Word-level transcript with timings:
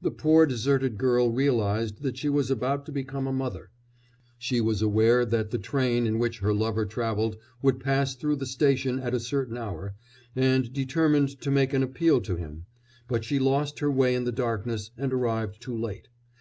The 0.00 0.10
poor 0.10 0.44
deserted 0.44 0.98
girl 0.98 1.30
realised 1.30 2.02
that 2.02 2.18
she 2.18 2.28
was 2.28 2.50
about 2.50 2.84
to 2.86 2.90
become 2.90 3.28
a 3.28 3.32
mother; 3.32 3.70
she 4.36 4.60
was 4.60 4.82
aware 4.82 5.24
that 5.24 5.52
the 5.52 5.56
train 5.58 6.04
in 6.04 6.18
which 6.18 6.40
her 6.40 6.52
lover 6.52 6.84
travelled 6.84 7.36
would 7.62 7.78
pass 7.78 8.16
through 8.16 8.34
the 8.34 8.44
station 8.46 8.98
at 8.98 9.14
a 9.14 9.20
certain 9.20 9.56
hour, 9.56 9.94
and 10.34 10.72
determined 10.72 11.40
to 11.42 11.52
make 11.52 11.72
an 11.74 11.84
appeal 11.84 12.20
to 12.22 12.34
him, 12.34 12.66
but 13.06 13.22
she 13.22 13.38
lost 13.38 13.78
her 13.78 13.88
way 13.92 14.16
in 14.16 14.24
the 14.24 14.32
darkness 14.32 14.90
and 14.98 15.12
arrived 15.12 15.62
too 15.62 15.78
late. 15.78 16.08